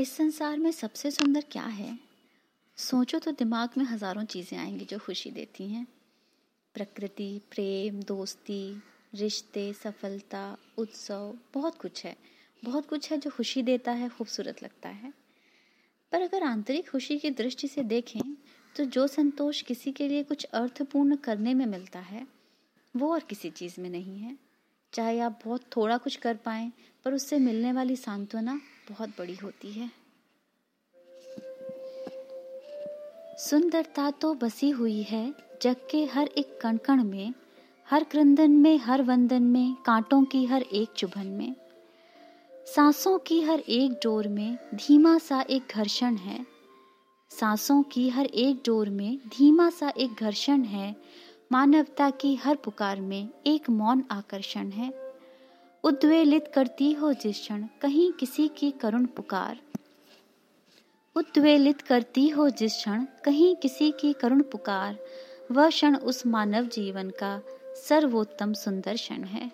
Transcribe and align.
इस 0.00 0.16
संसार 0.16 0.58
में 0.58 0.70
सबसे 0.72 1.10
सुंदर 1.10 1.44
क्या 1.50 1.62
है? 1.62 1.98
सोचो 2.76 3.18
तो 3.18 3.30
दिमाग 3.30 3.70
में 3.78 3.84
हज़ारों 3.84 4.24
चीज़ें 4.24 4.58
आएँगी 4.58 4.84
जो 4.84 4.98
खुशी 4.98 5.30
देती 5.30 5.68
हैं। 5.68 5.86
प्रकृति, 6.74 7.40
प्रेम, 7.50 8.02
दोस्ती, 8.02 8.82
रिश्ते, 9.14 9.72
सफलता, 9.72 10.56
उत्सव, 10.78 11.34
बहुत 11.54 11.76
कुछ 11.78 12.04
है। 12.04 12.16
बहुत 12.64 12.88
कुछ 12.88 13.10
है 13.10 13.18
जो 13.18 13.30
खुशी 13.30 13.62
देता 13.62 13.92
है, 13.92 14.08
खूबसूरत 14.08 14.62
लगता 14.62 14.88
है। 14.88 15.12
पर 16.12 16.22
अगर 16.22 16.42
आंतरिक 16.42 16.90
खुशी 16.90 17.18
की 17.18 17.30
दृष्टि 17.30 17.68
से 17.68 17.82
देखें 17.82 18.20
तो 18.76 18.84
जो 18.84 19.06
संतोष 19.06 19.62
किसी 19.62 19.92
के 19.92 20.08
लिए 20.08 20.22
कुछ 20.22 20.44
अर्थपूर्ण 20.44 21.16
करने 21.16 21.54
में 21.54 21.66
मिलता 21.66 21.98
है, 21.98 22.26
वो 22.96 23.12
और 23.12 23.20
किसी 23.20 23.50
चीज़ 23.50 23.80
में 23.80 23.90
नहीं 23.90 24.18
है। 24.18 24.36
चाहे 24.92 25.20
आप 25.20 25.40
बहुत 25.44 25.70
थोड़ा 25.76 25.98
कुछ 25.98 26.16
कर 26.16 26.36
पाएँ, 26.36 26.72
पर 27.04 27.14
उससे 27.14 27.38
मिलने 27.38 27.72
वाली 27.72 27.96
सांत्वना 27.96 28.60
बहुत 28.90 29.08
बड़ी 29.08 29.34
होती 29.34 29.72
है। 29.72 29.90
सुंदरता 33.38 34.10
तो 34.10 34.34
बसी 34.34 34.70
हुई 34.70 35.02
है, 35.02 35.34
जग 35.62 35.76
के 35.90 36.04
हर 36.04 36.26
एक 36.26 36.58
कण 36.62 36.76
कण 36.76 37.04
में, 37.04 37.34
हर 37.90 38.04
क्रंदन 38.04 38.50
में, 38.50 38.78
हर 38.78 39.02
वंदन 39.02 39.42
में, 39.42 39.74
कांटों 39.74 40.24
की 40.24 40.44
हर 40.44 40.62
एक 40.62 40.88
चुभन 40.88 41.26
में। 41.26 41.56
सांसों 42.66 43.18
की 43.18 43.40
हर 43.40 43.60
एक 43.60 43.92
डोर 43.92 44.28
में 44.28 44.58
धीमा 44.74 45.18
सा 45.18 45.40
एक 45.40 45.62
घर्षण 45.74 46.16
है। 46.16 46.46
सांसों 47.30 47.82
की 47.82 48.08
हर 48.08 48.26
एक 48.26 48.56
डोर 48.66 48.88
में 48.88 49.18
धीमा 49.18 49.70
सा 49.70 49.88
एक 49.88 50.14
घर्षण 50.14 50.62
है। 50.62 50.96
मानवता 51.52 52.10
की 52.10 52.34
हर 52.34 52.56
पुकार 52.56 53.00
में 53.00 53.28
एक 53.46 53.70
मौन 53.70 54.04
आकर्षण 54.10 54.70
है। 54.70 55.09
उद्वेलित 55.90 56.52
करती 56.54 56.92
हो 56.92 57.12
जिस 57.12 57.40
क्षण 57.40 57.66
कहीं 57.80 58.12
किसी 58.12 58.48
की 58.48 58.70
करुण 58.70 59.06
पुकार। 59.06 59.58
उद्वेलित 61.16 61.80
करती 61.82 62.28
हो 62.28 62.48
जिस 62.50 62.72
क्षण 62.72 63.06
कहीं 63.24 63.56
किसी 63.56 63.92
की 64.00 64.12
करुण 64.12 64.42
पुकार। 64.42 64.98
वह 65.52 65.68
क्षण 65.68 65.96
उस 65.96 66.26
मानव 66.26 66.64
जीवन 66.64 67.10
का 67.10 67.42
सर्वोत्तम 67.88 68.52
सुंदर 68.52 68.94
क्षण 68.94 69.24
है। 69.24 69.50